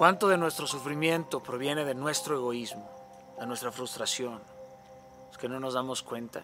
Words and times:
¿Cuánto 0.00 0.28
de 0.28 0.38
nuestro 0.38 0.66
sufrimiento 0.66 1.42
proviene 1.42 1.84
de 1.84 1.94
nuestro 1.94 2.34
egoísmo, 2.34 2.90
de 3.38 3.44
nuestra 3.44 3.70
frustración? 3.70 4.40
Es 5.30 5.36
que 5.36 5.46
no 5.46 5.60
nos 5.60 5.74
damos 5.74 6.02
cuenta 6.02 6.42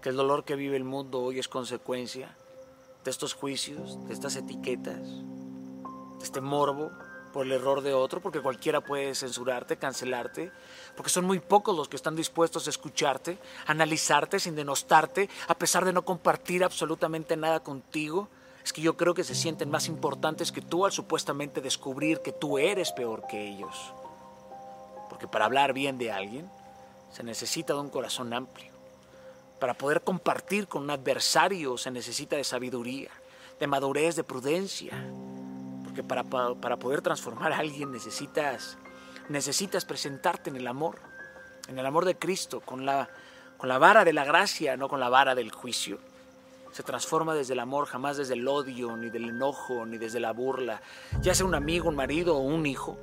que 0.00 0.08
el 0.08 0.16
dolor 0.16 0.46
que 0.46 0.56
vive 0.56 0.78
el 0.78 0.84
mundo 0.84 1.20
hoy 1.20 1.38
es 1.38 1.48
consecuencia 1.48 2.34
de 3.04 3.10
estos 3.10 3.34
juicios, 3.34 4.02
de 4.06 4.14
estas 4.14 4.36
etiquetas, 4.36 5.02
de 5.02 6.24
este 6.24 6.40
morbo 6.40 6.90
por 7.34 7.44
el 7.44 7.52
error 7.52 7.82
de 7.82 7.92
otro, 7.92 8.22
porque 8.22 8.40
cualquiera 8.40 8.80
puede 8.80 9.14
censurarte, 9.14 9.76
cancelarte, 9.76 10.50
porque 10.96 11.10
son 11.10 11.26
muy 11.26 11.40
pocos 11.40 11.76
los 11.76 11.90
que 11.90 11.96
están 11.96 12.16
dispuestos 12.16 12.66
a 12.66 12.70
escucharte, 12.70 13.36
analizarte 13.66 14.40
sin 14.40 14.56
denostarte, 14.56 15.28
a 15.46 15.58
pesar 15.58 15.84
de 15.84 15.92
no 15.92 16.06
compartir 16.06 16.64
absolutamente 16.64 17.36
nada 17.36 17.60
contigo. 17.60 18.30
Es 18.64 18.72
que 18.72 18.80
yo 18.80 18.96
creo 18.96 19.14
que 19.14 19.24
se 19.24 19.34
sienten 19.34 19.70
más 19.70 19.88
importantes 19.88 20.52
que 20.52 20.60
tú 20.60 20.84
al 20.84 20.92
supuestamente 20.92 21.60
descubrir 21.60 22.20
que 22.20 22.32
tú 22.32 22.58
eres 22.58 22.92
peor 22.92 23.26
que 23.28 23.48
ellos. 23.48 23.92
Porque 25.08 25.26
para 25.26 25.46
hablar 25.46 25.72
bien 25.72 25.98
de 25.98 26.12
alguien 26.12 26.48
se 27.10 27.22
necesita 27.22 27.74
de 27.74 27.80
un 27.80 27.90
corazón 27.90 28.32
amplio. 28.32 28.72
Para 29.58 29.74
poder 29.74 30.02
compartir 30.02 30.68
con 30.68 30.84
un 30.84 30.90
adversario 30.90 31.76
se 31.76 31.90
necesita 31.90 32.36
de 32.36 32.44
sabiduría, 32.44 33.10
de 33.58 33.66
madurez, 33.66 34.16
de 34.16 34.24
prudencia. 34.24 34.92
Porque 35.84 36.02
para, 36.02 36.24
para 36.24 36.76
poder 36.76 37.02
transformar 37.02 37.52
a 37.52 37.58
alguien 37.58 37.92
necesitas, 37.92 38.78
necesitas 39.28 39.84
presentarte 39.84 40.50
en 40.50 40.56
el 40.56 40.66
amor, 40.66 40.98
en 41.68 41.78
el 41.78 41.86
amor 41.86 42.04
de 42.04 42.16
Cristo, 42.16 42.60
con 42.60 42.86
la, 42.86 43.10
con 43.56 43.68
la 43.68 43.78
vara 43.78 44.04
de 44.04 44.12
la 44.12 44.24
gracia, 44.24 44.76
no 44.76 44.88
con 44.88 45.00
la 45.00 45.08
vara 45.08 45.34
del 45.34 45.52
juicio. 45.52 45.98
Se 46.72 46.82
transforma 46.82 47.34
desde 47.34 47.52
el 47.52 47.60
amor, 47.60 47.86
jamás 47.86 48.16
desde 48.16 48.34
el 48.34 48.48
odio, 48.48 48.96
ni 48.96 49.10
del 49.10 49.28
enojo, 49.28 49.84
ni 49.86 49.98
desde 49.98 50.20
la 50.20 50.32
burla, 50.32 50.80
ya 51.20 51.34
sea 51.34 51.46
un 51.46 51.54
amigo, 51.54 51.88
un 51.88 51.96
marido 51.96 52.36
o 52.36 52.40
un 52.40 52.66
hijo. 52.66 52.98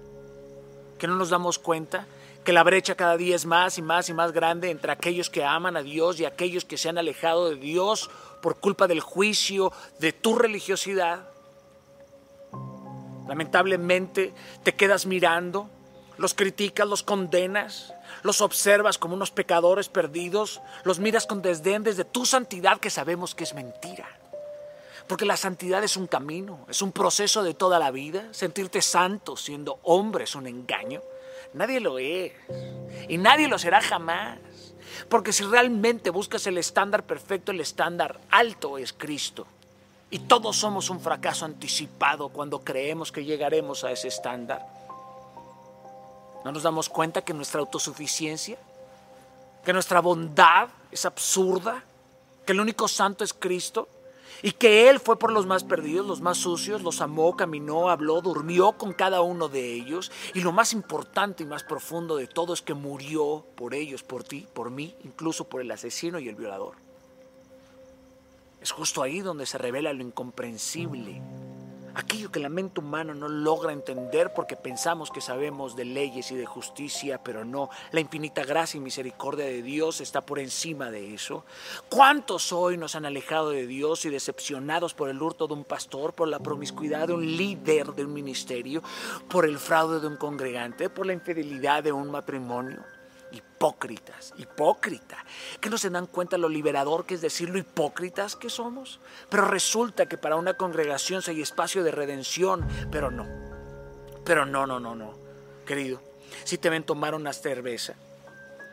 Que 0.98 1.08
no 1.08 1.16
nos 1.16 1.30
damos 1.30 1.60
cuenta 1.60 2.08
que 2.44 2.52
la 2.52 2.64
brecha 2.64 2.96
cada 2.96 3.16
día 3.16 3.36
es 3.36 3.46
más 3.46 3.78
y 3.78 3.82
más 3.82 4.10
y 4.10 4.14
más 4.14 4.32
grande 4.32 4.72
entre 4.72 4.92
aquellos 4.92 5.30
que 5.30 5.46
aman 5.46 5.78
a 5.78 5.84
Dios 5.84 6.20
y 6.20 6.26
aquellos 6.26 6.66
que 6.66 6.78
se 6.78 6.90
han 6.90 6.98
alejado 6.98 7.50
de 7.50 7.58
Dios 7.58 8.10
por 8.42 8.60
culpa 8.60 8.88
del 8.88 9.02
juicio, 9.02 9.72
de 10.00 10.14
tu 10.14 10.36
religiosidad. 10.36 11.30
Lamentablemente 13.28 14.34
te 14.64 14.74
quedas 14.74 15.06
mirando, 15.06 15.70
los 16.20 16.34
criticas, 16.34 16.86
los 16.86 17.02
condenas, 17.02 17.94
los 18.24 18.42
observas 18.42 18.98
como 18.98 19.14
unos 19.14 19.32
pecadores 19.32 19.88
perdidos, 19.88 20.62
los 20.84 21.00
miras 21.00 21.26
con 21.26 21.42
desdén 21.42 21.84
desde 21.84 22.04
tu 22.04 22.26
santidad 22.26 22.78
que 22.78 22.90
sabemos 22.90 23.34
que 23.34 23.46
es 23.46 23.54
mentira. 23.54 24.06
Porque 25.08 25.26
la 25.26 25.38
santidad 25.38 25.82
es 25.82 25.96
un 25.96 26.08
camino, 26.08 26.66
es 26.68 26.82
un 26.82 26.92
proceso 26.92 27.42
de 27.42 27.54
toda 27.54 27.80
la 27.80 27.90
vida. 27.90 28.28
Sentirte 28.32 28.82
santo 28.82 29.38
siendo 29.38 29.80
hombre 29.84 30.26
es 30.26 30.36
un 30.36 30.46
engaño. 30.46 31.02
Nadie 31.54 31.80
lo 31.80 31.98
es. 31.98 32.34
Y 33.08 33.18
nadie 33.18 33.48
lo 33.48 33.58
será 33.58 33.80
jamás. 33.82 34.38
Porque 35.08 35.32
si 35.32 35.46
realmente 35.46 36.10
buscas 36.10 36.46
el 36.48 36.58
estándar 36.58 37.04
perfecto, 37.04 37.54
el 37.54 37.62
estándar 37.62 38.20
alto 38.30 38.78
es 38.78 38.92
Cristo. 38.92 39.48
Y 40.12 40.20
todos 40.20 40.58
somos 40.58 40.90
un 40.90 41.00
fracaso 41.00 41.46
anticipado 41.46 42.28
cuando 42.28 42.60
creemos 42.60 43.12
que 43.14 43.24
llegaremos 43.24 43.86
a 43.86 43.92
ese 43.92 44.10
estándar. 44.10 44.79
¿No 46.44 46.52
nos 46.52 46.64
damos 46.64 46.90
cuenta 46.90 47.22
que 47.22 47.34
nuestra 47.34 47.60
autosuficiencia, 47.60 48.58
que 49.64 49.74
nuestra 49.74 50.00
bondad 50.00 50.70
es 50.92 51.06
absurda, 51.06 51.84
que 52.46 52.54
el 52.54 52.62
único 52.62 52.88
santo 52.88 53.24
es 53.24 53.34
Cristo? 53.34 53.88
Y 54.42 54.54
que 54.54 54.90
Él 54.90 55.02
fue 55.02 55.20
por 55.20 55.34
los 55.34 55.46
más 55.46 55.66
perdidos, 55.66 56.06
los 56.06 56.22
más 56.22 56.38
sucios, 56.38 56.82
los 56.82 57.02
amó, 57.02 57.36
caminó, 57.36 57.90
habló, 57.90 58.22
durmió 58.22 58.72
con 58.74 58.94
cada 58.94 59.20
uno 59.20 59.50
de 59.50 59.74
ellos. 59.74 60.14
Y 60.34 60.40
lo 60.40 60.54
más 60.54 60.72
importante 60.72 61.44
y 61.44 61.46
más 61.46 61.64
profundo 61.64 62.16
de 62.16 62.28
todo 62.28 62.54
es 62.54 62.62
que 62.62 62.74
murió 62.74 63.46
por 63.56 63.74
ellos, 63.74 64.02
por 64.02 64.24
ti, 64.24 64.48
por 64.54 64.72
mí, 64.72 64.96
incluso 65.04 65.44
por 65.44 65.60
el 65.60 65.70
asesino 65.72 66.20
y 66.20 66.30
el 66.30 66.36
violador. 66.36 66.76
Es 68.62 68.72
justo 68.72 69.04
ahí 69.04 69.20
donde 69.20 69.46
se 69.46 69.58
revela 69.58 69.92
lo 69.92 70.04
incomprensible 70.04 71.22
aquello 72.00 72.32
que 72.32 72.40
la 72.40 72.50
mente 72.50 72.80
humana 72.80 73.14
no 73.14 73.28
logra 73.28 73.74
entender 73.74 74.34
porque 74.34 74.56
pensamos 74.56 75.12
que 75.12 75.22
sabemos 75.22 75.76
de 75.76 75.86
leyes 75.86 76.32
y 76.32 76.36
de 76.36 76.46
justicia, 76.46 77.22
pero 77.24 77.46
no, 77.46 77.70
la 77.92 78.00
infinita 78.00 78.44
gracia 78.44 78.78
y 78.78 78.82
misericordia 78.82 79.46
de 79.46 79.62
Dios 79.62 80.02
está 80.02 80.22
por 80.22 80.40
encima 80.40 80.90
de 80.92 81.14
eso. 81.14 81.46
¿Cuántos 81.90 82.52
hoy 82.52 82.78
nos 82.78 82.96
han 82.96 83.06
alejado 83.06 83.52
de 83.52 83.68
Dios 83.68 84.06
y 84.06 84.10
decepcionados 84.10 84.94
por 84.94 85.10
el 85.10 85.22
hurto 85.22 85.48
de 85.48 85.54
un 85.54 85.64
pastor, 85.64 86.14
por 86.14 86.28
la 86.28 86.40
promiscuidad 86.40 87.08
de 87.08 87.14
un 87.14 87.26
líder 87.26 87.94
de 87.94 88.06
un 88.06 88.14
ministerio, 88.14 88.82
por 89.30 89.46
el 89.46 89.58
fraude 89.58 90.00
de 90.00 90.08
un 90.08 90.18
congregante, 90.18 90.90
por 90.90 91.06
la 91.06 91.14
infidelidad 91.14 91.84
de 91.84 91.92
un 91.92 92.10
matrimonio? 92.10 92.99
Hipócritas, 93.32 94.34
hipócrita, 94.38 95.26
que 95.60 95.70
no 95.70 95.78
se 95.78 95.90
dan 95.90 96.08
cuenta 96.08 96.38
lo 96.38 96.50
liberador 96.50 97.06
que 97.06 97.16
es 97.16 97.22
decir 97.22 97.50
lo 97.50 97.58
hipócritas 97.58 98.36
que 98.36 98.50
somos. 98.50 99.00
Pero 99.30 99.46
resulta 99.46 100.08
que 100.08 100.18
para 100.18 100.36
una 100.36 100.56
congregación 100.56 101.22
hay 101.28 101.42
espacio 101.42 101.84
de 101.84 101.92
redención, 101.92 102.68
pero 102.92 103.12
no, 103.12 103.28
pero 104.26 104.46
no, 104.46 104.66
no, 104.66 104.80
no, 104.80 104.96
no, 104.96 105.14
querido. 105.66 106.02
Si 106.44 106.58
te 106.58 106.70
ven 106.70 106.84
tomar 106.84 107.16
una 107.16 107.34
cerveza, 107.34 107.96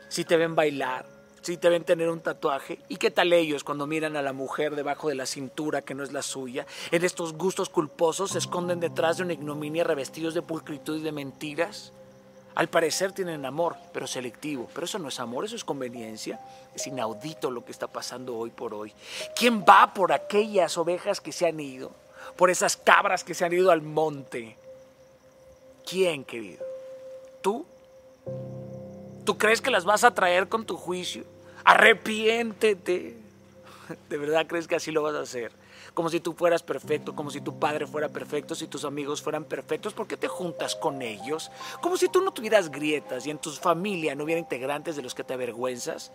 si 0.09 0.25
te 0.25 0.37
ven 0.37 0.55
bailar, 0.55 1.07
si 1.47 1.57
te 1.57 1.69
ven 1.69 1.85
tener 1.85 2.09
un 2.09 2.21
tatuaje, 2.21 2.81
¿y 2.89 2.97
qué 2.97 3.13
tal 3.13 3.33
ellos 3.33 3.63
cuando 3.63 3.87
miran 3.87 4.17
a 4.17 4.23
la 4.23 4.33
mujer 4.33 4.75
debajo 4.75 5.09
de 5.09 5.15
la 5.15 5.27
cintura 5.27 5.83
que 5.83 5.95
no 5.95 6.03
es 6.03 6.13
la 6.13 6.23
suya? 6.23 6.67
En 6.91 7.05
estos 7.05 7.35
gustos 7.35 7.69
culposos 7.69 8.33
se 8.33 8.39
esconden 8.39 8.81
detrás 8.81 9.19
de 9.19 9.23
una 9.23 9.35
ignominia 9.35 9.85
revestidos 9.85 10.35
de 10.35 10.43
pulcritud 10.43 10.99
y 10.99 11.03
de 11.03 11.13
mentiras. 11.13 11.93
Al 12.57 12.69
parecer 12.69 13.13
tienen 13.13 13.45
amor, 13.45 13.77
pero 13.93 14.07
selectivo. 14.07 14.69
Pero 14.73 14.87
eso 14.87 14.99
no 14.99 15.09
es 15.09 15.21
amor, 15.21 15.45
eso 15.45 15.57
es 15.57 15.65
conveniencia. 15.65 16.41
Es 16.75 16.87
inaudito 16.87 17.51
lo 17.51 17.63
que 17.63 17.71
está 17.71 17.87
pasando 17.87 18.35
hoy 18.35 18.51
por 18.51 18.73
hoy. 18.73 18.95
¿Quién 19.37 19.63
va 19.63 19.93
por 19.93 20.11
aquellas 20.11 20.79
ovejas 20.79 21.21
que 21.21 21.33
se 21.33 21.47
han 21.47 21.61
ido? 21.61 21.93
Por 22.35 22.49
esas 22.49 22.79
cabras 22.79 23.25
que 23.25 23.35
se 23.35 23.45
han 23.45 23.53
ido 23.53 23.71
al 23.71 23.83
monte. 23.83 24.57
¿Quién, 25.85 26.25
querido? 26.25 26.65
¿Tú? 27.43 27.67
¿Tú 29.27 29.37
crees 29.37 29.61
que 29.61 29.71
las 29.71 29.85
vas 29.85 30.03
a 30.03 30.15
traer 30.15 30.49
con 30.49 30.65
tu 30.65 30.79
juicio? 30.79 31.25
Arrepiéntete. 31.63 33.19
¿De 34.09 34.17
verdad 34.17 34.47
crees 34.47 34.67
que 34.67 34.77
así 34.77 34.93
lo 34.93 35.03
vas 35.03 35.15
a 35.15 35.21
hacer? 35.21 35.53
Como 35.97 36.11
si 36.11 36.21
tú 36.21 36.35
fueras 36.35 36.63
perfecto, 36.63 37.17
como 37.17 37.31
si 37.31 37.41
tu 37.41 37.59
padre 37.59 37.87
fuera 37.87 38.11
perfecto, 38.11 38.55
si 38.55 38.67
tus 38.67 38.85
amigos 38.85 39.23
fueran 39.23 39.45
perfectos, 39.45 39.95
¿por 39.95 40.07
qué 40.07 40.19
te 40.19 40.29
juntas 40.29 40.77
con 40.77 41.01
ellos? 41.01 41.51
Como 41.81 41.97
si 41.97 42.07
tú 42.09 42.21
no 42.21 42.33
tuvieras 42.33 42.71
grietas 42.71 43.27
y 43.27 43.31
en 43.31 43.39
tu 43.39 43.51
familia 43.51 44.15
no 44.15 44.25
hubiera 44.25 44.39
integrantes 44.39 44.95
de 44.95 45.01
los 45.01 45.15
que 45.15 45.25
te 45.25 45.33
avergüenzas. 45.33 46.13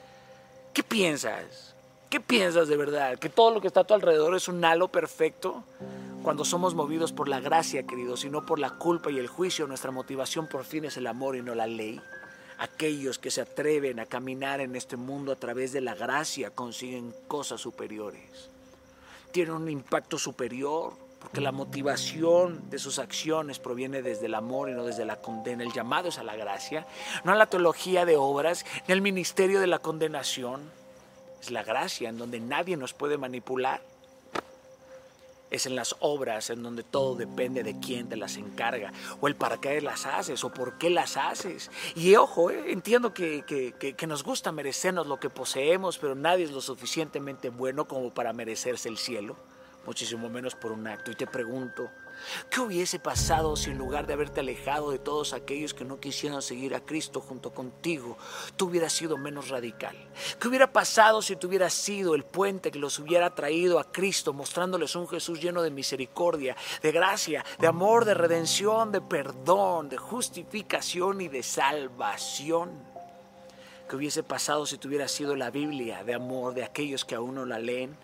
¿Qué 0.71 0.83
piensas? 0.83 1.73
¿Qué 2.11 2.19
piensas 2.19 2.67
de 2.67 2.77
verdad? 2.77 3.17
¿Que 3.17 3.29
todo 3.29 3.49
lo 3.49 3.59
que 3.59 3.65
está 3.65 3.79
a 3.79 3.83
tu 3.83 3.95
alrededor 3.95 4.35
es 4.35 4.47
un 4.47 4.63
halo 4.63 4.87
perfecto? 4.89 5.63
Cuando 6.21 6.45
somos 6.45 6.75
movidos 6.75 7.11
por 7.11 7.27
la 7.27 7.39
gracia, 7.39 7.81
queridos, 7.81 8.23
y 8.23 8.29
no 8.29 8.45
por 8.45 8.59
la 8.59 8.77
culpa 8.77 9.09
y 9.09 9.17
el 9.17 9.29
juicio, 9.29 9.65
nuestra 9.65 9.89
motivación 9.89 10.45
por 10.45 10.63
fin 10.63 10.85
es 10.85 10.97
el 10.97 11.07
amor 11.07 11.35
y 11.35 11.41
no 11.41 11.55
la 11.55 11.65
ley. 11.65 11.99
Aquellos 12.59 13.17
que 13.17 13.31
se 13.31 13.41
atreven 13.41 13.99
a 13.99 14.05
caminar 14.05 14.61
en 14.61 14.75
este 14.75 14.95
mundo 14.95 15.31
a 15.31 15.37
través 15.37 15.73
de 15.73 15.81
la 15.81 15.95
gracia 15.95 16.51
consiguen 16.51 17.15
cosas 17.27 17.61
superiores 17.61 18.51
tiene 19.31 19.51
un 19.51 19.69
impacto 19.69 20.17
superior, 20.17 20.93
porque 21.19 21.41
la 21.41 21.51
motivación 21.51 22.69
de 22.69 22.79
sus 22.79 22.97
acciones 22.97 23.59
proviene 23.59 24.01
desde 24.01 24.25
el 24.25 24.33
amor 24.33 24.69
y 24.69 24.73
no 24.73 24.83
desde 24.83 25.05
la 25.05 25.17
condena. 25.17 25.63
El 25.63 25.71
llamado 25.71 26.09
es 26.09 26.17
a 26.17 26.23
la 26.23 26.35
gracia, 26.35 26.87
no 27.23 27.31
a 27.31 27.35
la 27.35 27.45
teología 27.45 28.05
de 28.05 28.17
obras, 28.17 28.65
ni 28.87 28.93
al 28.93 29.01
ministerio 29.01 29.59
de 29.59 29.67
la 29.67 29.79
condenación. 29.79 30.61
Es 31.39 31.51
la 31.51 31.63
gracia 31.63 32.09
en 32.09 32.17
donde 32.17 32.39
nadie 32.39 32.75
nos 32.77 32.93
puede 32.93 33.17
manipular 33.17 33.81
es 35.51 35.65
en 35.65 35.75
las 35.75 35.95
obras 35.99 36.49
en 36.49 36.63
donde 36.63 36.83
todo 36.83 37.15
depende 37.15 37.61
de 37.61 37.79
quién 37.79 38.09
te 38.09 38.15
las 38.15 38.37
encarga, 38.37 38.91
o 39.19 39.27
el 39.27 39.35
para 39.35 39.57
qué 39.57 39.81
las 39.81 40.05
haces, 40.05 40.43
o 40.43 40.51
por 40.51 40.77
qué 40.77 40.89
las 40.89 41.17
haces. 41.17 41.69
Y 41.95 42.15
ojo, 42.15 42.49
eh, 42.49 42.71
entiendo 42.71 43.13
que, 43.13 43.43
que 43.45 44.07
nos 44.07 44.23
gusta 44.23 44.51
merecernos 44.51 45.05
lo 45.05 45.19
que 45.19 45.29
poseemos, 45.29 45.97
pero 45.97 46.15
nadie 46.15 46.45
es 46.45 46.51
lo 46.51 46.61
suficientemente 46.61 47.49
bueno 47.49 47.87
como 47.87 48.11
para 48.11 48.33
merecerse 48.33 48.89
el 48.89 48.97
cielo, 48.97 49.35
muchísimo 49.85 50.29
menos 50.29 50.55
por 50.55 50.71
un 50.71 50.87
acto. 50.87 51.11
Y 51.11 51.15
te 51.15 51.27
pregunto, 51.27 51.89
¿Qué 52.49 52.59
hubiese 52.59 52.99
pasado 52.99 53.55
si 53.55 53.71
en 53.71 53.77
lugar 53.77 54.05
de 54.05 54.13
haberte 54.13 54.41
alejado 54.41 54.91
de 54.91 54.99
todos 54.99 55.33
aquellos 55.33 55.73
que 55.73 55.85
no 55.85 55.99
quisieran 55.99 56.41
seguir 56.41 56.75
a 56.75 56.81
Cristo 56.81 57.21
junto 57.21 57.51
contigo, 57.51 58.17
tú 58.55 58.67
hubieras 58.67 58.93
sido 58.93 59.17
menos 59.17 59.49
radical? 59.49 59.95
¿Qué 60.39 60.47
hubiera 60.47 60.71
pasado 60.71 61.21
si 61.21 61.35
tú 61.35 61.47
hubieras 61.47 61.73
sido 61.73 62.15
el 62.15 62.23
puente 62.23 62.71
que 62.71 62.79
los 62.79 62.99
hubiera 62.99 63.33
traído 63.33 63.79
a 63.79 63.91
Cristo, 63.91 64.33
mostrándoles 64.33 64.95
un 64.95 65.07
Jesús 65.07 65.41
lleno 65.41 65.61
de 65.61 65.71
misericordia, 65.71 66.55
de 66.81 66.91
gracia, 66.91 67.43
de 67.59 67.67
amor, 67.67 68.05
de 68.05 68.13
redención, 68.13 68.91
de 68.91 69.01
perdón, 69.01 69.89
de 69.89 69.97
justificación 69.97 71.21
y 71.21 71.27
de 71.27 71.43
salvación? 71.43 72.71
¿Qué 73.89 73.95
hubiese 73.95 74.23
pasado 74.23 74.65
si 74.65 74.77
tú 74.77 74.87
hubieras 74.87 75.11
sido 75.11 75.35
la 75.35 75.49
Biblia 75.49 76.03
de 76.03 76.13
amor 76.13 76.53
de 76.53 76.63
aquellos 76.63 77.03
que 77.03 77.15
aún 77.15 77.35
no 77.35 77.45
la 77.45 77.59
leen? 77.59 77.97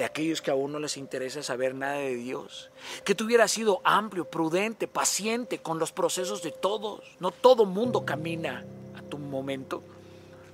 De 0.00 0.06
aquellos 0.06 0.40
que 0.40 0.50
aún 0.50 0.72
no 0.72 0.78
les 0.78 0.96
interesa 0.96 1.42
saber 1.42 1.74
nada 1.74 1.96
de 1.96 2.14
Dios. 2.14 2.70
Que 3.04 3.14
tú 3.14 3.26
hubieras 3.26 3.50
sido 3.50 3.82
amplio, 3.84 4.24
prudente, 4.24 4.88
paciente 4.88 5.58
con 5.58 5.78
los 5.78 5.92
procesos 5.92 6.42
de 6.42 6.52
todos. 6.52 7.02
No 7.20 7.30
todo 7.30 7.66
mundo 7.66 8.06
camina 8.06 8.64
a 8.96 9.02
tu 9.02 9.18
momento. 9.18 9.82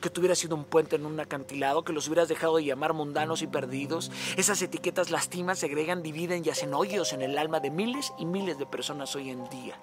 Que 0.01 0.11
tú 0.11 0.21
hubieras 0.21 0.41
sido 0.41 0.57
un 0.57 0.65
puente 0.65 0.97
en 0.97 1.07
un 1.07 1.21
acantilado, 1.21 1.85
que 1.85 1.93
los 1.93 2.09
hubieras 2.09 2.27
dejado 2.27 2.57
de 2.57 2.65
llamar 2.65 2.93
mundanos 2.93 3.41
y 3.41 3.47
perdidos. 3.47 4.11
Esas 4.37 4.61
etiquetas 4.63 5.13
lastiman, 5.13 5.55
segregan, 5.55 6.03
dividen 6.03 6.43
y 6.45 6.51
hacen 6.51 6.75
hoyos 6.75 7.13
en 7.13 7.23
el 7.23 7.39
alma 7.39 7.61
de 7.61 7.71
miles 7.71 8.13
y 8.19 8.27
miles 8.27 8.59
de 8.59 8.67
personas 8.67 9.15
hoy 9.15 9.31
en 9.31 9.49
día. 9.49 9.79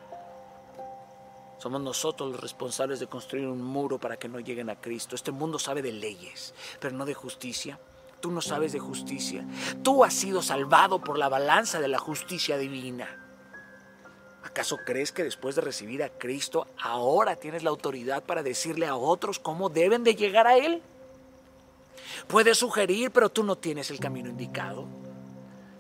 Somos 1.60 1.80
nosotros 1.80 2.34
los 2.34 2.42
responsables 2.42 3.00
de 3.00 3.08
construir 3.08 3.48
un 3.48 3.64
muro 3.64 3.98
para 3.98 4.18
que 4.18 4.28
no 4.28 4.42
lleguen 4.42 4.70
a 4.70 4.76
Cristo. 4.76 5.16
Este 5.16 5.32
mundo 5.32 5.58
sabe 5.58 5.82
de 5.82 5.94
leyes, 5.94 6.54
pero 6.82 6.94
no 6.98 7.06
de 7.06 7.14
justicia. 7.14 7.80
Tú 8.24 8.32
no 8.32 8.40
sabes 8.40 8.72
de 8.72 8.80
justicia. 8.80 9.46
Tú 9.84 10.06
has 10.06 10.14
sido 10.14 10.42
salvado 10.42 11.04
por 11.04 11.18
la 11.18 11.28
balanza 11.28 11.82
de 11.82 11.90
la 11.90 12.00
justicia 12.00 12.58
divina. 12.58 13.06
¿Acaso 14.46 14.78
crees 14.86 15.12
que 15.12 15.26
después 15.26 15.56
de 15.56 15.62
recibir 15.62 16.02
a 16.04 16.10
Cristo 16.10 16.68
ahora 16.82 17.36
tienes 17.36 17.64
la 17.64 17.70
autoridad 17.72 18.24
para 18.24 18.42
decirle 18.42 18.88
a 18.88 18.96
otros 18.96 19.40
cómo 19.40 19.68
deben 19.68 20.06
de 20.06 20.16
llegar 20.16 20.48
a 20.48 20.56
Él? 20.56 20.82
Puedes 22.28 22.60
sugerir, 22.60 23.12
pero 23.12 23.28
tú 23.28 23.44
no 23.44 23.58
tienes 23.58 23.92
el 23.92 24.00
camino 24.00 24.30
indicado. 24.30 24.88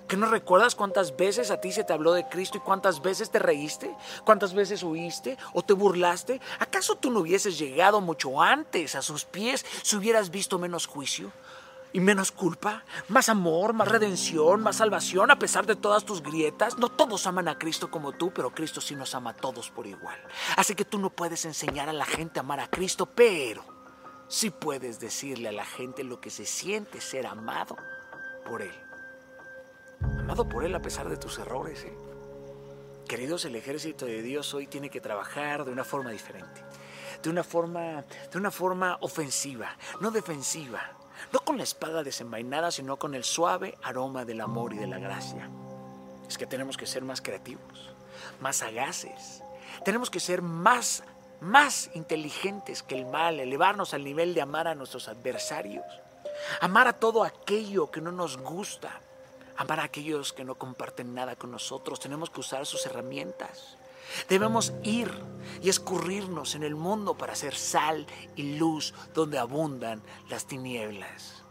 ¿Que 0.09 0.17
no 0.17 0.25
recuerdas 0.25 0.75
cuántas 0.75 1.15
veces 1.15 1.49
a 1.49 1.61
ti 1.61 1.71
se 1.71 1.85
te 1.85 1.93
habló 1.93 2.11
de 2.11 2.27
Cristo 2.27 2.57
y 2.57 2.61
cuántas 2.61 3.01
veces 3.01 3.31
te 3.31 3.39
reíste? 3.39 3.95
¿Cuántas 4.25 4.53
veces 4.53 4.83
huiste 4.83 5.37
o 5.53 5.61
te 5.61 5.71
burlaste? 5.71 6.41
¿Acaso 6.59 6.95
tú 6.95 7.09
no 7.09 7.21
hubieses 7.21 7.57
llegado 7.57 8.01
mucho 8.01 8.41
antes 8.41 8.95
a 8.95 9.01
sus 9.01 9.23
pies 9.23 9.65
si 9.81 9.95
hubieras 9.95 10.29
visto 10.29 10.59
menos 10.59 10.87
juicio? 10.87 11.31
Y 11.93 11.99
menos 11.99 12.31
culpa, 12.31 12.83
más 13.07 13.29
amor, 13.29 13.73
más 13.73 13.87
redención, 13.87 14.61
más 14.61 14.77
salvación 14.77 15.29
a 15.29 15.37
pesar 15.37 15.67
de 15.67 15.75
todas 15.75 16.03
tus 16.03 16.23
grietas. 16.23 16.77
No 16.79 16.89
todos 16.89 17.27
aman 17.27 17.47
a 17.47 17.59
Cristo 17.59 17.91
como 17.91 18.11
tú, 18.11 18.33
pero 18.33 18.53
Cristo 18.53 18.81
sí 18.81 18.95
nos 18.95 19.13
ama 19.13 19.29
a 19.29 19.35
todos 19.35 19.69
por 19.69 19.85
igual. 19.85 20.19
Así 20.57 20.73
que 20.73 20.85
tú 20.85 20.97
no 20.97 21.11
puedes 21.11 21.45
enseñar 21.45 21.87
a 21.89 21.93
la 21.93 22.05
gente 22.05 22.39
a 22.39 22.41
amar 22.41 22.59
a 22.59 22.67
Cristo, 22.67 23.05
pero 23.05 23.63
sí 24.27 24.49
puedes 24.49 24.99
decirle 24.99 25.49
a 25.49 25.53
la 25.53 25.65
gente 25.65 26.03
lo 26.03 26.19
que 26.19 26.31
se 26.31 26.45
siente 26.45 26.99
ser 26.99 27.27
amado 27.27 27.77
por 28.43 28.63
Él. 28.63 28.75
Amado 30.19 30.49
por 30.49 30.65
Él 30.65 30.73
a 30.73 30.81
pesar 30.81 31.07
de 31.07 31.17
tus 31.17 31.37
errores. 31.37 31.83
¿eh? 31.83 31.95
Queridos, 33.07 33.45
el 33.45 33.55
ejército 33.55 34.07
de 34.07 34.23
Dios 34.23 34.51
hoy 34.55 34.65
tiene 34.65 34.89
que 34.89 34.99
trabajar 34.99 35.63
de 35.63 35.71
una 35.71 35.83
forma 35.83 36.09
diferente. 36.09 36.63
De 37.21 37.29
una 37.29 37.43
forma, 37.43 38.03
de 38.31 38.37
una 38.37 38.49
forma 38.49 38.97
ofensiva, 38.99 39.77
no 40.01 40.09
defensiva 40.09 40.97
no 41.31 41.39
con 41.39 41.57
la 41.57 41.63
espada 41.63 42.03
desenvainada, 42.03 42.71
sino 42.71 42.97
con 42.97 43.15
el 43.15 43.23
suave 43.23 43.77
aroma 43.83 44.25
del 44.25 44.41
amor 44.41 44.73
y 44.73 44.77
de 44.77 44.87
la 44.87 44.99
gracia. 44.99 45.49
Es 46.27 46.37
que 46.37 46.45
tenemos 46.45 46.77
que 46.77 46.85
ser 46.85 47.03
más 47.03 47.21
creativos, 47.21 47.91
más 48.39 48.57
sagaces. 48.57 49.43
Tenemos 49.85 50.09
que 50.09 50.19
ser 50.19 50.41
más, 50.41 51.03
más 51.41 51.89
inteligentes 51.93 52.83
que 52.83 52.95
el 52.95 53.05
mal, 53.05 53.39
elevarnos 53.39 53.93
al 53.93 54.03
nivel 54.03 54.33
de 54.33 54.41
amar 54.41 54.67
a 54.67 54.75
nuestros 54.75 55.07
adversarios, 55.07 55.85
amar 56.61 56.87
a 56.87 56.93
todo 56.93 57.23
aquello 57.23 57.91
que 57.91 58.01
no 58.01 58.11
nos 58.11 58.37
gusta, 58.37 59.01
amar 59.57 59.79
a 59.79 59.83
aquellos 59.83 60.33
que 60.33 60.43
no 60.43 60.55
comparten 60.55 61.13
nada 61.13 61.35
con 61.35 61.51
nosotros. 61.51 61.99
Tenemos 61.99 62.29
que 62.29 62.39
usar 62.39 62.65
sus 62.65 62.85
herramientas. 62.85 63.77
Debemos 64.29 64.73
ir 64.83 65.11
y 65.61 65.69
escurrirnos 65.69 66.55
en 66.55 66.63
el 66.63 66.75
mundo 66.75 67.17
para 67.17 67.33
hacer 67.33 67.55
sal 67.55 68.05
y 68.35 68.57
luz 68.57 68.93
donde 69.13 69.39
abundan 69.39 70.01
las 70.29 70.45
tinieblas. 70.45 71.43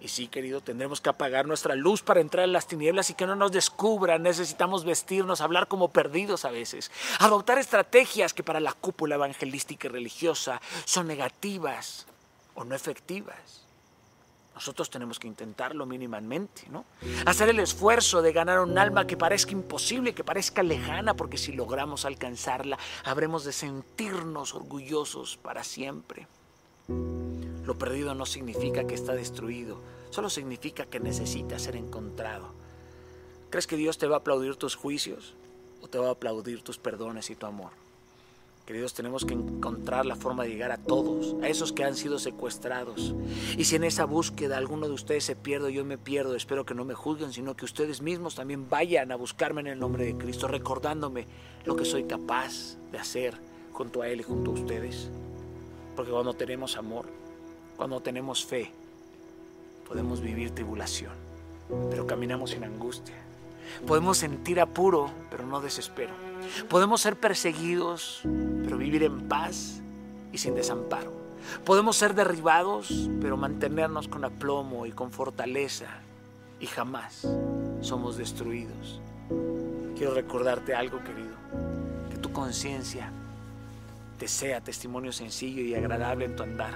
Y 0.00 0.08
sí, 0.08 0.28
querido, 0.28 0.60
tendremos 0.60 1.00
que 1.00 1.08
apagar 1.08 1.46
nuestra 1.46 1.74
luz 1.74 2.02
para 2.02 2.20
entrar 2.20 2.44
en 2.44 2.52
las 2.52 2.68
tinieblas 2.68 3.10
y 3.10 3.14
que 3.14 3.26
no 3.26 3.34
nos 3.34 3.50
descubran. 3.50 4.22
Necesitamos 4.22 4.84
vestirnos, 4.84 5.40
hablar 5.40 5.66
como 5.66 5.90
perdidos 5.90 6.44
a 6.44 6.50
veces. 6.50 6.92
Adoptar 7.18 7.58
estrategias 7.58 8.32
que 8.32 8.44
para 8.44 8.60
la 8.60 8.72
cúpula 8.72 9.16
evangelística 9.16 9.88
y 9.88 9.90
religiosa 9.90 10.60
son 10.84 11.08
negativas 11.08 12.06
o 12.54 12.64
no 12.64 12.76
efectivas. 12.76 13.67
Nosotros 14.58 14.90
tenemos 14.90 15.20
que 15.20 15.28
intentarlo 15.28 15.86
mínimamente, 15.86 16.62
¿no? 16.68 16.84
Hacer 17.26 17.48
el 17.48 17.60
esfuerzo 17.60 18.22
de 18.22 18.32
ganar 18.32 18.58
un 18.58 18.76
alma 18.76 19.06
que 19.06 19.16
parezca 19.16 19.52
imposible, 19.52 20.14
que 20.14 20.24
parezca 20.24 20.64
lejana, 20.64 21.14
porque 21.14 21.38
si 21.38 21.52
logramos 21.52 22.04
alcanzarla, 22.04 22.76
habremos 23.04 23.44
de 23.44 23.52
sentirnos 23.52 24.56
orgullosos 24.56 25.36
para 25.36 25.62
siempre. 25.62 26.26
Lo 26.88 27.78
perdido 27.78 28.16
no 28.16 28.26
significa 28.26 28.84
que 28.84 28.96
está 28.96 29.14
destruido, 29.14 29.80
solo 30.10 30.28
significa 30.28 30.86
que 30.86 30.98
necesita 30.98 31.56
ser 31.60 31.76
encontrado. 31.76 32.52
¿Crees 33.50 33.68
que 33.68 33.76
Dios 33.76 33.96
te 33.96 34.08
va 34.08 34.16
a 34.16 34.18
aplaudir 34.18 34.56
tus 34.56 34.74
juicios 34.74 35.34
o 35.82 35.86
te 35.86 35.98
va 35.98 36.08
a 36.08 36.12
aplaudir 36.14 36.62
tus 36.62 36.78
perdones 36.78 37.30
y 37.30 37.36
tu 37.36 37.46
amor? 37.46 37.70
Queridos, 38.68 38.92
tenemos 38.92 39.24
que 39.24 39.32
encontrar 39.32 40.04
la 40.04 40.14
forma 40.14 40.42
de 40.42 40.50
llegar 40.50 40.72
a 40.72 40.76
todos, 40.76 41.34
a 41.42 41.48
esos 41.48 41.72
que 41.72 41.84
han 41.84 41.96
sido 41.96 42.18
secuestrados. 42.18 43.14
Y 43.56 43.64
si 43.64 43.76
en 43.76 43.84
esa 43.84 44.04
búsqueda 44.04 44.58
alguno 44.58 44.88
de 44.88 44.92
ustedes 44.92 45.24
se 45.24 45.34
pierde, 45.34 45.72
yo 45.72 45.86
me 45.86 45.96
pierdo, 45.96 46.34
espero 46.34 46.66
que 46.66 46.74
no 46.74 46.84
me 46.84 46.92
juzguen, 46.92 47.32
sino 47.32 47.56
que 47.56 47.64
ustedes 47.64 48.02
mismos 48.02 48.34
también 48.34 48.68
vayan 48.68 49.10
a 49.10 49.16
buscarme 49.16 49.62
en 49.62 49.68
el 49.68 49.78
nombre 49.78 50.04
de 50.04 50.18
Cristo, 50.18 50.48
recordándome 50.48 51.24
lo 51.64 51.76
que 51.76 51.86
soy 51.86 52.04
capaz 52.04 52.76
de 52.92 52.98
hacer 52.98 53.38
junto 53.72 54.02
a 54.02 54.08
Él 54.08 54.20
y 54.20 54.24
junto 54.24 54.50
a 54.50 54.54
ustedes. 54.54 55.08
Porque 55.96 56.12
cuando 56.12 56.34
tenemos 56.34 56.76
amor, 56.76 57.06
cuando 57.78 58.00
tenemos 58.00 58.44
fe, 58.44 58.70
podemos 59.88 60.20
vivir 60.20 60.50
tribulación, 60.50 61.14
pero 61.88 62.06
caminamos 62.06 62.50
sin 62.50 62.64
angustia. 62.64 63.16
Podemos 63.86 64.18
sentir 64.18 64.60
apuro, 64.60 65.10
pero 65.30 65.46
no 65.46 65.62
desespero. 65.62 66.27
Podemos 66.68 67.00
ser 67.00 67.16
perseguidos, 67.16 68.20
pero 68.64 68.76
vivir 68.76 69.02
en 69.02 69.28
paz 69.28 69.80
y 70.32 70.38
sin 70.38 70.54
desamparo. 70.54 71.12
Podemos 71.64 71.96
ser 71.96 72.14
derribados, 72.14 73.08
pero 73.20 73.36
mantenernos 73.36 74.08
con 74.08 74.24
aplomo 74.24 74.86
y 74.86 74.92
con 74.92 75.10
fortaleza 75.10 75.86
y 76.60 76.66
jamás 76.66 77.26
somos 77.80 78.16
destruidos. 78.16 79.00
Quiero 79.96 80.14
recordarte 80.14 80.74
algo, 80.74 81.02
querido, 81.02 81.34
que 82.10 82.16
tu 82.16 82.32
conciencia 82.32 83.10
te 84.18 84.28
sea 84.28 84.60
testimonio 84.60 85.12
sencillo 85.12 85.62
y 85.62 85.74
agradable 85.74 86.24
en 86.24 86.36
tu 86.36 86.42
andar. 86.42 86.74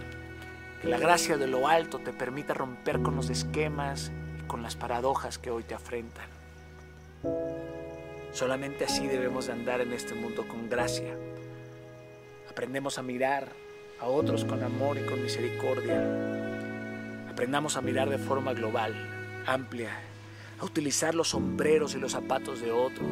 Que 0.81 0.89
la 0.89 0.99
gracia 0.99 1.37
de 1.37 1.47
lo 1.47 1.69
alto 1.69 1.99
te 1.99 2.13
permita 2.13 2.55
romper 2.55 3.03
con 3.03 3.17
los 3.17 3.31
esquemas 3.31 4.13
y 4.41 4.47
con 4.47 4.63
las 4.63 4.77
paradojas 4.77 5.39
que 5.39 5.51
hoy 5.51 5.65
te 5.65 5.75
afrentan. 5.75 6.32
Solamente 8.33 8.87
así 8.87 9.07
debemos 9.07 9.47
de 9.47 9.53
andar 9.53 9.83
en 9.83 9.93
este 9.93 10.15
mundo 10.15 10.49
con 10.49 10.71
gracia. 10.71 11.15
Aprendemos 12.51 12.97
a 12.97 13.03
mirar 13.03 13.53
a 14.01 14.07
otros 14.07 14.47
con 14.47 14.63
amor 14.63 14.97
y 14.97 15.05
con 15.05 15.23
misericordia. 15.23 16.01
Aprendamos 17.31 17.77
a 17.77 17.83
mirar 17.83 18.09
de 18.09 18.17
forma 18.17 18.55
global, 18.55 18.95
amplia, 19.47 20.01
a 20.59 20.65
utilizar 20.65 21.15
los 21.15 21.29
sombreros 21.29 21.95
y 21.95 21.99
los 21.99 22.13
zapatos 22.13 22.63
de 22.63 22.73
otros, 22.73 23.11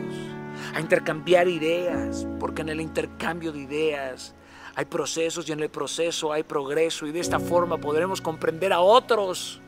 a 0.74 0.80
intercambiar 0.80 1.48
ideas, 1.48 2.26
porque 2.38 2.62
en 2.62 2.70
el 2.70 2.80
intercambio 2.80 3.52
de 3.52 3.60
ideas 3.60 4.34
hay 4.74 4.86
procesos 4.86 5.46
y 5.50 5.52
en 5.52 5.60
el 5.60 5.68
proceso 5.68 6.32
hay 6.32 6.44
progreso 6.44 7.06
y 7.06 7.12
de 7.12 7.20
esta 7.20 7.38
forma 7.38 7.76
podremos 7.76 8.22
comprender 8.22 8.72
a 8.72 8.80
otros 8.80 9.60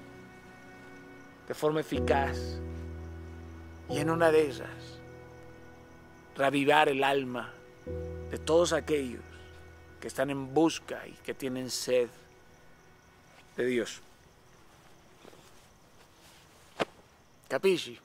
de 1.46 1.52
forma 1.52 1.80
eficaz. 1.80 2.38
Y 3.90 3.98
en 3.98 4.08
una 4.08 4.30
de 4.30 4.48
esas 4.48 5.01
reavivar 6.36 6.88
el 6.88 7.04
alma 7.04 7.52
de 8.30 8.38
todos 8.38 8.72
aquellos 8.72 9.22
que 10.00 10.08
están 10.08 10.30
en 10.30 10.52
busca 10.52 11.06
y 11.06 11.12
que 11.24 11.34
tienen 11.34 11.70
sed 11.70 12.08
de 13.56 13.66
Dios. 13.66 14.00
Capisci? 17.48 17.98